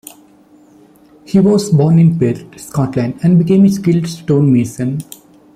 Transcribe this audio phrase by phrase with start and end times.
[1.25, 5.01] He was born in Perth, Scotland and became a skilled stonemason.